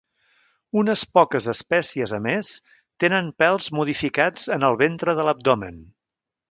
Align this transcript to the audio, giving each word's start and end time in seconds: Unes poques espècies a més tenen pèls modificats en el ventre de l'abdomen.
Unes 0.81 1.03
poques 1.17 1.49
espècies 1.53 2.15
a 2.19 2.21
més 2.29 2.51
tenen 3.05 3.31
pèls 3.45 3.71
modificats 3.81 4.51
en 4.59 4.71
el 4.71 4.83
ventre 4.85 5.19
de 5.21 5.29
l'abdomen. 5.29 5.81